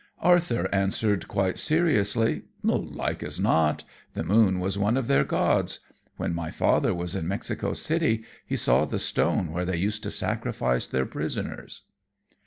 Arthur 0.23 0.67
answered, 0.73 1.27
quite 1.27 1.59
seriously: 1.59 2.45
"Like 2.63 3.21
as 3.21 3.39
not. 3.39 3.83
The 4.15 4.23
moon 4.23 4.59
was 4.59 4.75
one 4.75 4.97
of 4.97 5.05
their 5.05 5.23
gods. 5.23 5.79
When 6.17 6.33
my 6.33 6.49
father 6.49 6.91
was 6.91 7.15
in 7.15 7.27
Mexico 7.27 7.75
City 7.75 8.23
he 8.43 8.57
saw 8.57 8.85
the 8.85 8.97
stone 8.97 9.51
where 9.51 9.63
they 9.63 9.77
used 9.77 10.01
to 10.01 10.09
sacrifice 10.09 10.87
their 10.87 11.05
prisoners." 11.05 11.83